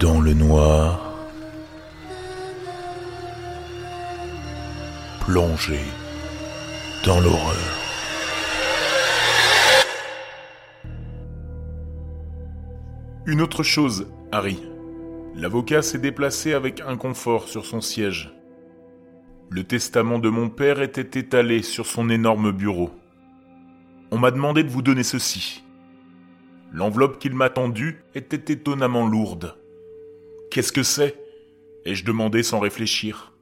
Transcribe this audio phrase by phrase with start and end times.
[0.00, 1.12] dans le noir,
[5.20, 5.80] plongé
[7.04, 7.56] dans l'horreur.
[13.26, 14.62] Une autre chose, Harry.
[15.34, 18.32] L'avocat s'est déplacé avec inconfort sur son siège.
[19.50, 22.90] Le testament de mon père était étalé sur son énorme bureau.
[24.12, 25.64] On m'a demandé de vous donner ceci.
[26.72, 29.56] L'enveloppe qu'il m'a tendue était étonnamment lourde.
[30.50, 31.16] Qu'est-ce que c'est?
[31.84, 33.32] ai-je demandé sans réfléchir.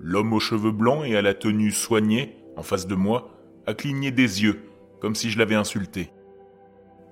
[0.00, 3.30] L'homme aux cheveux blancs et à la tenue soignée, en face de moi,
[3.66, 4.60] a cligné des yeux,
[5.00, 6.10] comme si je l'avais insulté.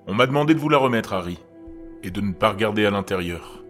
[0.07, 1.37] On m'a demandé de vous la remettre, Harry,
[2.01, 3.63] et de ne pas regarder à l'intérieur.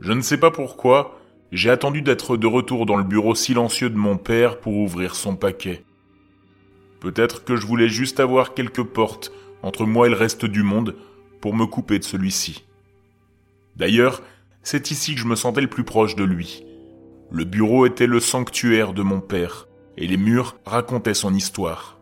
[0.00, 1.20] Je ne sais pas pourquoi,
[1.52, 5.36] j'ai attendu d'être de retour dans le bureau silencieux de mon père pour ouvrir son
[5.36, 5.84] paquet.
[7.00, 10.96] Peut-être que je voulais juste avoir quelques portes entre moi et le reste du monde
[11.40, 12.64] pour me couper de celui-ci.
[13.80, 14.20] D'ailleurs,
[14.62, 16.66] c'est ici que je me sentais le plus proche de lui.
[17.30, 21.98] Le bureau était le sanctuaire de mon père, et les murs racontaient son histoire.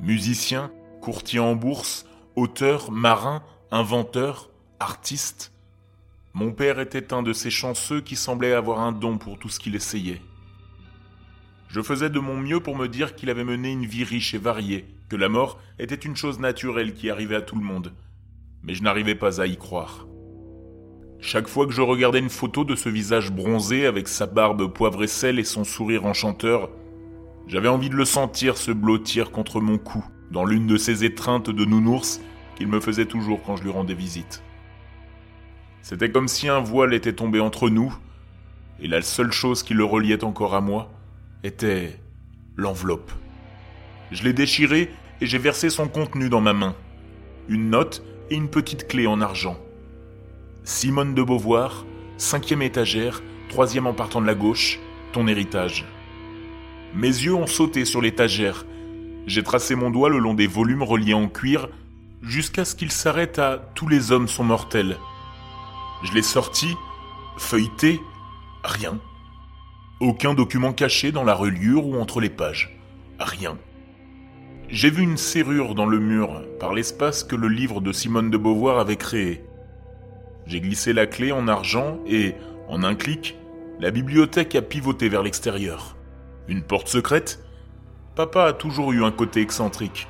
[0.00, 4.48] Musicien, courtier en bourse, auteur, marin, inventeur,
[4.80, 5.52] artiste,
[6.32, 9.60] mon père était un de ces chanceux qui semblaient avoir un don pour tout ce
[9.60, 10.22] qu'il essayait.
[11.68, 14.38] Je faisais de mon mieux pour me dire qu'il avait mené une vie riche et
[14.38, 17.92] variée, que la mort était une chose naturelle qui arrivait à tout le monde,
[18.62, 20.06] mais je n'arrivais pas à y croire.
[21.26, 25.02] Chaque fois que je regardais une photo de ce visage bronzé avec sa barbe poivre
[25.02, 26.68] et sel et son sourire enchanteur,
[27.46, 31.48] j'avais envie de le sentir se blottir contre mon cou dans l'une de ces étreintes
[31.48, 32.20] de nounours
[32.56, 34.42] qu'il me faisait toujours quand je lui rendais visite.
[35.80, 37.96] C'était comme si un voile était tombé entre nous,
[38.78, 40.92] et la seule chose qui le reliait encore à moi
[41.42, 41.98] était
[42.54, 43.12] l'enveloppe.
[44.12, 44.90] Je l'ai déchirée
[45.22, 46.76] et j'ai versé son contenu dans ma main.
[47.48, 49.56] Une note et une petite clé en argent.
[50.66, 51.84] Simone de Beauvoir,
[52.16, 54.80] cinquième étagère, troisième en partant de la gauche,
[55.12, 55.84] ton héritage.
[56.94, 58.64] Mes yeux ont sauté sur l'étagère.
[59.26, 61.68] J'ai tracé mon doigt le long des volumes reliés en cuir
[62.22, 64.96] jusqu'à ce qu'il s'arrête à Tous les hommes sont mortels.
[66.02, 66.74] Je l'ai sorti,
[67.36, 68.00] feuilleté,
[68.64, 68.98] rien.
[70.00, 72.80] Aucun document caché dans la reliure ou entre les pages.
[73.18, 73.58] Rien.
[74.70, 78.38] J'ai vu une serrure dans le mur par l'espace que le livre de Simone de
[78.38, 79.44] Beauvoir avait créé.
[80.46, 82.34] J'ai glissé la clé en argent et,
[82.68, 83.36] en un clic,
[83.80, 85.96] la bibliothèque a pivoté vers l'extérieur.
[86.48, 87.44] Une porte secrète?
[88.14, 90.06] Papa a toujours eu un côté excentrique.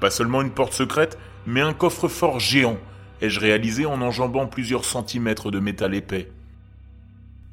[0.00, 2.78] Pas seulement une porte secrète, mais un coffre-fort géant,
[3.20, 6.30] ai-je réalisé en enjambant plusieurs centimètres de métal épais.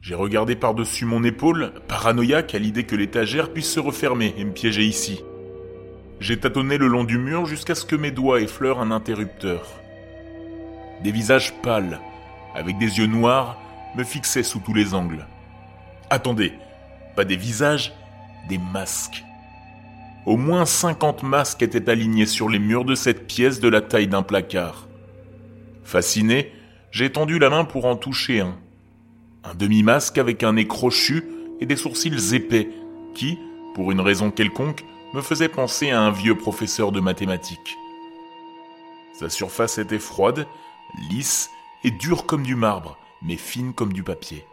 [0.02, 4.54] J'ai regardé par-dessus mon épaule, paranoïaque à l'idée que l'étagère puisse se refermer et me
[4.54, 5.22] piéger ici.
[6.20, 9.81] J'ai tâtonné le long du mur jusqu'à ce que mes doigts effleurent un interrupteur.
[11.04, 12.00] Des visages pâles,
[12.54, 13.58] avec des yeux noirs,
[13.96, 15.26] me fixaient sous tous les angles.
[16.10, 16.54] Attendez,
[17.16, 17.94] pas des visages,
[18.50, 19.24] des masques.
[20.26, 24.08] Au moins cinquante masques étaient alignés sur les murs de cette pièce de la taille
[24.08, 24.88] d'un placard.
[25.84, 26.52] Fasciné,
[26.92, 28.56] j'ai tendu la main pour en toucher un.
[29.44, 31.24] Un demi-masque avec un nez crochu
[31.60, 32.70] et des sourcils épais
[33.16, 33.40] qui,
[33.74, 37.78] pour une raison quelconque, me faisait penser à un vieux professeur de mathématiques.
[39.14, 40.46] Sa surface était froide
[41.10, 41.50] lisse
[41.84, 44.46] et dure comme du marbre, mais fine comme du papier.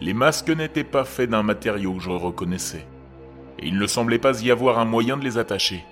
[0.00, 2.86] Les masques n'étaient pas faits d'un matériau que je reconnaissais,
[3.58, 5.84] et il ne semblait pas y avoir un moyen de les attacher.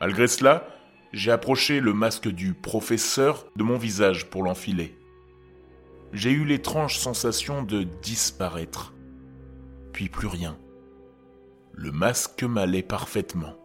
[0.00, 0.68] Malgré cela,
[1.12, 4.96] j'ai approché le masque du professeur de mon visage pour l'enfiler.
[6.12, 8.94] J'ai eu l'étrange sensation de disparaître.
[9.92, 10.56] Puis plus rien.
[11.72, 13.57] Le masque m'allait parfaitement.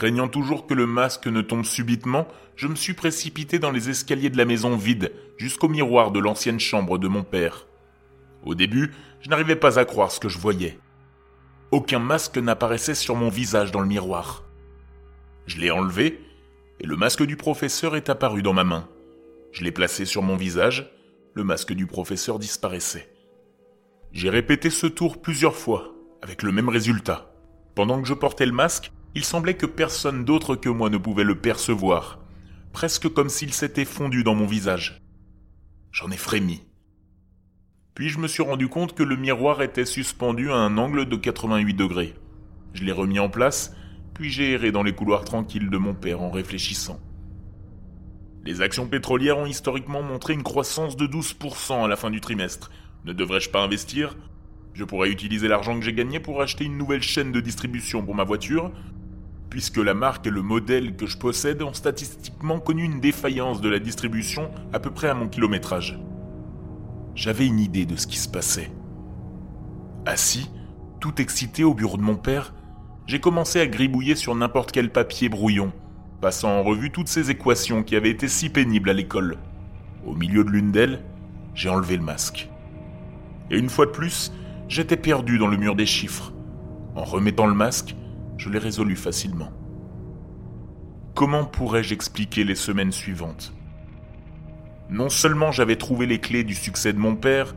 [0.00, 4.30] Craignant toujours que le masque ne tombe subitement, je me suis précipité dans les escaliers
[4.30, 7.66] de la maison vide, jusqu'au miroir de l'ancienne chambre de mon père.
[8.46, 10.78] Au début, je n'arrivais pas à croire ce que je voyais.
[11.70, 14.44] Aucun masque n'apparaissait sur mon visage dans le miroir.
[15.44, 16.18] Je l'ai enlevé,
[16.80, 18.88] et le masque du professeur est apparu dans ma main.
[19.52, 20.90] Je l'ai placé sur mon visage,
[21.34, 23.12] le masque du professeur disparaissait.
[24.12, 25.92] J'ai répété ce tour plusieurs fois,
[26.22, 27.34] avec le même résultat.
[27.74, 31.24] Pendant que je portais le masque, il semblait que personne d'autre que moi ne pouvait
[31.24, 32.20] le percevoir,
[32.72, 35.02] presque comme s'il s'était fondu dans mon visage.
[35.92, 36.62] J'en ai frémi.
[37.94, 41.16] Puis je me suis rendu compte que le miroir était suspendu à un angle de
[41.16, 42.14] 88 degrés.
[42.72, 43.74] Je l'ai remis en place,
[44.14, 47.00] puis j'ai erré dans les couloirs tranquilles de mon père en réfléchissant.
[48.44, 52.70] Les actions pétrolières ont historiquement montré une croissance de 12% à la fin du trimestre.
[53.04, 54.16] Ne devrais-je pas investir?
[54.72, 58.14] Je pourrais utiliser l'argent que j'ai gagné pour acheter une nouvelle chaîne de distribution pour
[58.14, 58.72] ma voiture,
[59.50, 63.68] puisque la marque et le modèle que je possède ont statistiquement connu une défaillance de
[63.68, 65.98] la distribution à peu près à mon kilométrage.
[67.16, 68.70] J'avais une idée de ce qui se passait.
[70.06, 70.48] Assis,
[71.00, 72.54] tout excité au bureau de mon père,
[73.06, 75.72] j'ai commencé à gribouiller sur n'importe quel papier brouillon,
[76.20, 79.36] passant en revue toutes ces équations qui avaient été si pénibles à l'école.
[80.06, 81.02] Au milieu de l'une d'elles,
[81.54, 82.48] j'ai enlevé le masque.
[83.50, 84.32] Et une fois de plus,
[84.68, 86.32] j'étais perdu dans le mur des chiffres.
[86.94, 87.96] En remettant le masque,
[88.40, 89.52] je l'ai résolu facilement.
[91.14, 93.52] Comment pourrais-je expliquer les semaines suivantes?
[94.88, 97.54] Non seulement j'avais trouvé les clés du succès de mon père,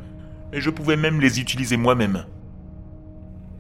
[0.51, 2.25] mais je pouvais même les utiliser moi-même.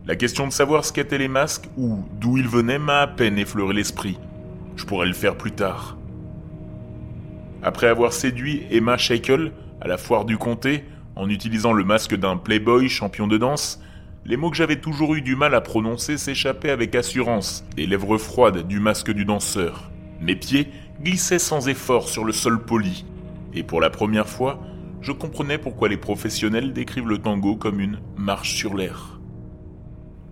[0.05, 3.37] La question de savoir ce qu'étaient les masques ou d'où ils venaient m'a à peine
[3.37, 4.19] effleuré l'esprit.
[4.75, 5.97] Je pourrais le faire plus tard.
[7.61, 10.83] Après avoir séduit Emma Shackle à la foire du comté
[11.15, 13.81] en utilisant le masque d'un playboy champion de danse,
[14.25, 18.17] les mots que j'avais toujours eu du mal à prononcer s'échappaient avec assurance des lèvres
[18.17, 19.91] froides du masque du danseur.
[20.21, 20.69] Mes pieds
[21.01, 23.05] glissaient sans effort sur le sol poli,
[23.53, 24.61] et pour la première fois,
[25.01, 29.19] je comprenais pourquoi les professionnels décrivent le tango comme une marche sur l'air.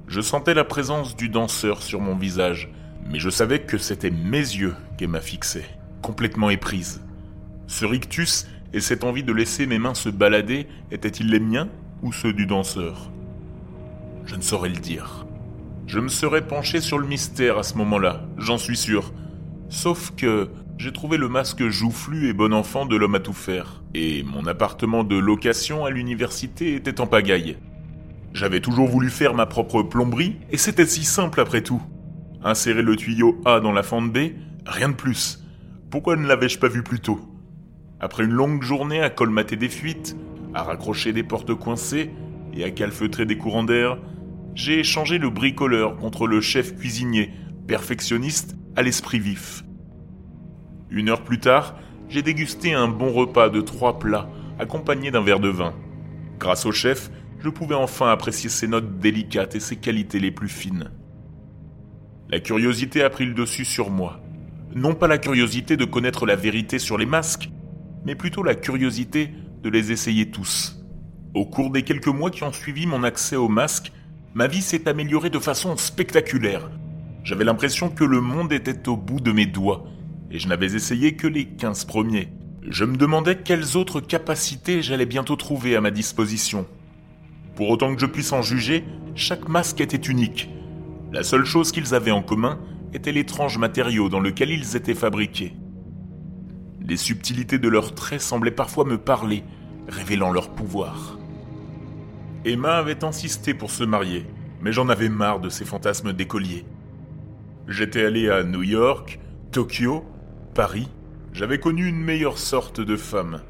[0.07, 2.71] Je sentais la présence du danseur sur mon visage,
[3.09, 5.67] mais je savais que c'était mes yeux qu'Emma fixait,
[6.01, 7.01] complètement éprise.
[7.67, 11.67] Ce rictus et cette envie de laisser mes mains se balader étaient-ils les miens
[12.01, 13.11] ou ceux du danseur?
[14.31, 15.25] Je ne saurais le dire.
[15.87, 19.11] Je me serais penché sur le mystère à ce moment-là, j'en suis sûr.
[19.67, 20.47] Sauf que
[20.77, 24.47] j'ai trouvé le masque joufflu et bon enfant de l'homme à tout faire, et mon
[24.47, 27.57] appartement de location à l'université était en pagaille.
[28.31, 31.81] J'avais toujours voulu faire ma propre plomberie, et c'était si simple après tout.
[32.41, 34.29] Insérer le tuyau A dans la fente B,
[34.65, 35.43] rien de plus.
[35.89, 37.19] Pourquoi ne l'avais-je pas vu plus tôt?
[37.99, 40.15] Après une longue journée à colmater des fuites,
[40.53, 42.11] à raccrocher des portes coincées
[42.53, 43.97] et à calfeutrer des courants d'air,
[44.55, 47.31] j'ai échangé le bricoleur contre le chef cuisinier,
[47.67, 49.63] perfectionniste à l'esprit vif.
[50.89, 51.75] Une heure plus tard,
[52.09, 55.73] j'ai dégusté un bon repas de trois plats, accompagné d'un verre de vin.
[56.39, 57.09] Grâce au chef,
[57.39, 60.91] je pouvais enfin apprécier ses notes délicates et ses qualités les plus fines.
[62.29, 64.21] La curiosité a pris le dessus sur moi.
[64.75, 67.49] Non pas la curiosité de connaître la vérité sur les masques,
[68.05, 69.31] mais plutôt la curiosité
[69.61, 70.83] de les essayer tous.
[71.33, 73.91] Au cours des quelques mois qui ont suivi mon accès au masque,
[74.33, 76.69] ma vie s'est améliorée de façon spectaculaire.
[77.23, 79.85] J'avais l'impression que le monde était au bout de mes doigts,
[80.31, 82.29] et je n'avais essayé que les 15 premiers.
[82.67, 86.65] Je me demandais quelles autres capacités j'allais bientôt trouver à ma disposition.
[87.55, 88.85] Pour autant que je puisse en juger,
[89.15, 90.49] chaque masque était unique.
[91.11, 92.59] La seule chose qu'ils avaient en commun
[92.93, 95.53] était l'étrange matériau dans lequel ils étaient fabriqués.
[96.87, 99.43] Les subtilités de leurs traits semblaient parfois me parler,
[99.87, 101.17] révélant leur pouvoir.
[102.43, 104.25] Emma avait insisté pour se marier,
[104.61, 106.65] mais j'en avais marre de ces fantasmes d'écoliers.
[107.67, 109.19] J'étais allé à New York,
[109.51, 110.03] Tokyo,
[110.55, 110.89] Paris.
[111.33, 113.41] J'avais connu une meilleure sorte de femme.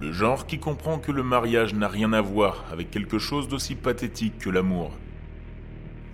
[0.00, 3.74] Le genre qui comprend que le mariage n'a rien à voir avec quelque chose d'aussi
[3.74, 4.92] pathétique que l'amour.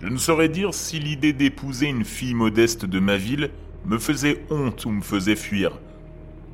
[0.01, 3.49] Je ne saurais dire si l'idée d'épouser une fille modeste de ma ville
[3.85, 5.79] me faisait honte ou me faisait fuir,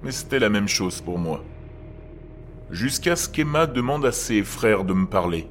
[0.04, 1.44] mais c'était la même chose pour moi.
[2.70, 5.48] Jusqu'à ce qu'Emma demande à ses frères de me parler.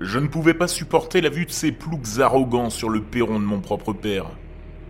[0.00, 3.44] Je ne pouvais pas supporter la vue de ces ploucs arrogants sur le perron de
[3.44, 4.26] mon propre père.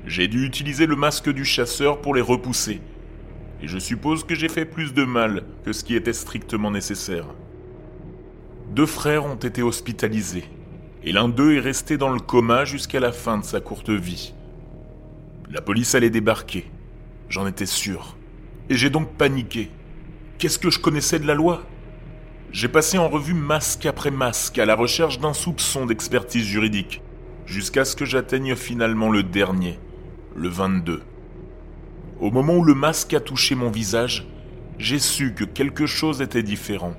[0.07, 2.81] J'ai dû utiliser le masque du chasseur pour les repousser.
[3.63, 7.27] Et je suppose que j'ai fait plus de mal que ce qui était strictement nécessaire.
[8.75, 10.45] Deux frères ont été hospitalisés,
[11.03, 14.35] et l'un d'eux est resté dans le coma jusqu'à la fin de sa courte vie.
[15.51, 16.71] La police allait débarquer,
[17.29, 18.17] J'en étais sûr.
[18.69, 19.71] Et j'ai donc paniqué.
[20.39, 21.63] Qu'est-ce que je connaissais de la loi?
[22.55, 27.03] J'ai passé en revue masque après masque à la recherche d'un soupçon d'expertise juridique,
[27.47, 29.77] jusqu'à ce que j'atteigne finalement le dernier,
[30.37, 31.03] le 22.
[32.21, 34.29] Au moment où le masque a touché mon visage,
[34.79, 36.95] j'ai su que quelque chose était différent.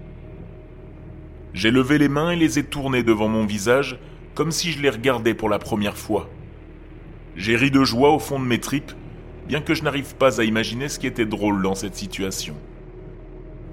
[1.53, 3.97] J'ai levé les mains et les ai tournées devant mon visage,
[4.33, 6.29] comme si je les regardais pour la première fois.
[7.37, 8.91] J'ai ri de joie au fond de mes tripes
[9.47, 12.55] bien que je n'arrive pas à imaginer ce qui était drôle dans cette situation.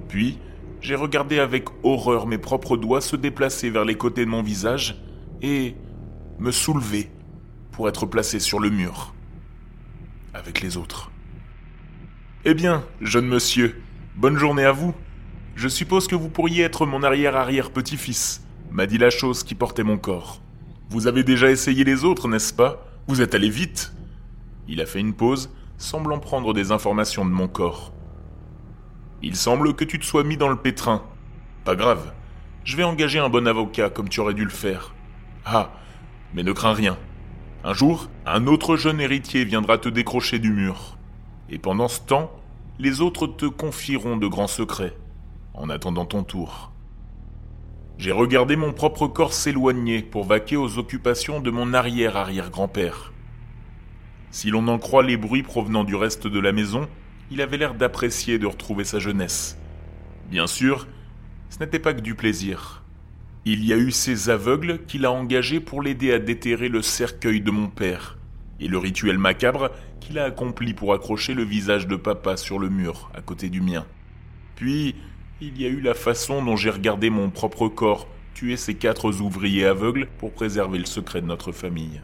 [0.07, 0.39] Puis,
[0.83, 5.01] j'ai regardé avec horreur mes propres doigts se déplacer vers les côtés de mon visage
[5.41, 5.77] et
[6.39, 7.09] me soulever
[7.71, 9.15] pour être placé sur le mur
[10.35, 11.11] avec les autres.
[12.45, 13.81] Eh bien, jeune monsieur,
[14.17, 14.93] bonne journée à vous.
[15.55, 19.99] Je suppose que vous pourriez être mon arrière-arrière-petit-fils, m'a dit la chose qui portait mon
[19.99, 20.41] corps.
[20.91, 22.85] Vous avez déjà essayé les autres, n'est-ce pas?
[23.07, 23.93] Vous êtes allé vite.
[24.67, 27.93] Il a fait une pause semblant prendre des informations de mon corps.
[29.23, 31.03] Il semble que tu te sois mis dans le pétrin.
[31.65, 32.13] Pas grave,
[32.65, 34.95] je vais engager un bon avocat comme tu aurais dû le faire.
[35.45, 35.73] Ah,
[36.35, 36.99] mais ne crains rien.
[37.65, 40.99] Un jour, un autre jeune héritier viendra te décrocher du mur.
[41.49, 42.33] Et pendant ce temps,
[42.81, 44.97] les autres te confieront de grands secrets,
[45.55, 46.73] en attendant ton tour.
[47.99, 53.13] J'ai regardé mon propre corps s'éloigner pour vaquer aux occupations de mon arrière-arrière-grand-père.
[54.33, 56.89] Si l'on en croit les bruits provenant du reste de la maison,
[57.33, 59.57] il avait l'air d'apprécier de retrouver sa jeunesse.
[60.31, 60.87] Bien sûr,
[61.49, 62.83] ce n'était pas que du plaisir.
[63.47, 67.41] Il y a eu ces aveugles qu'il a engagés pour l'aider à déterrer le cercueil
[67.41, 68.19] de mon père,
[68.61, 72.69] et le rituel macabre qu'il a accompli pour accrocher le visage de papa sur le
[72.69, 73.87] mur à côté du mien.
[74.55, 74.95] Puis,
[75.41, 79.21] il y a eu la façon dont j'ai regardé mon propre corps tuer ces quatre
[79.23, 82.03] ouvriers aveugles pour préserver le secret de notre famille.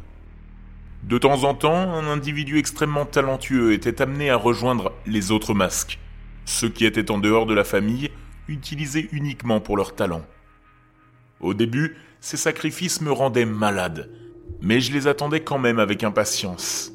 [1.03, 5.99] De temps en temps, un individu extrêmement talentueux était amené à rejoindre les autres masques,
[6.45, 8.11] ceux qui étaient en dehors de la famille,
[8.49, 10.23] utilisés uniquement pour leur talent.
[11.41, 14.11] Au début, ces sacrifices me rendaient malade,
[14.61, 16.93] mais je les attendais quand même avec impatience.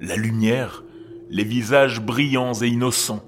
[0.00, 0.84] La lumière,
[1.28, 3.24] les visages brillants et innocents,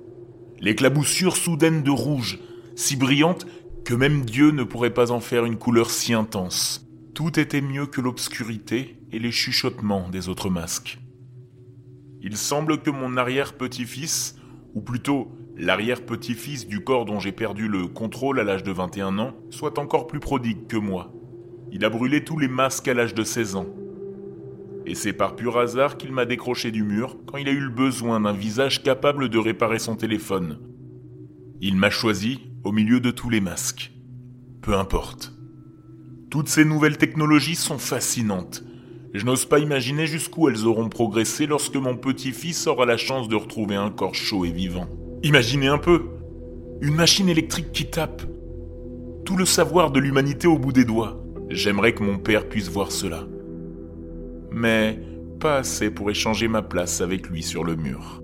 [0.60, 2.38] l'éclaboussure soudaine de rouge,
[2.76, 3.46] si brillante
[3.84, 6.86] que même Dieu ne pourrait pas en faire une couleur si intense.
[7.14, 10.98] Tout était mieux que l'obscurité et les chuchotements des autres masques.
[12.22, 14.38] Il semble que mon arrière-petit-fils,
[14.74, 19.34] ou plutôt l'arrière-petit-fils du corps dont j'ai perdu le contrôle à l'âge de 21 ans,
[19.50, 21.12] soit encore plus prodigue que moi.
[21.70, 23.66] Il a brûlé tous les masques à l'âge de 16 ans.
[24.86, 27.68] Et c'est par pur hasard qu'il m'a décroché du mur quand il a eu le
[27.68, 30.60] besoin d'un visage capable de réparer son téléphone.
[31.60, 33.92] Il m'a choisi au milieu de tous les masques.
[34.62, 35.34] Peu importe.
[36.32, 38.64] Toutes ces nouvelles technologies sont fascinantes.
[39.12, 43.36] Je n'ose pas imaginer jusqu'où elles auront progressé lorsque mon petit-fils aura la chance de
[43.36, 44.88] retrouver un corps chaud et vivant.
[45.22, 46.04] Imaginez un peu.
[46.80, 48.22] Une machine électrique qui tape.
[49.26, 51.22] Tout le savoir de l'humanité au bout des doigts.
[51.50, 53.26] J'aimerais que mon père puisse voir cela.
[54.50, 55.02] Mais
[55.38, 58.22] pas assez pour échanger ma place avec lui sur le mur.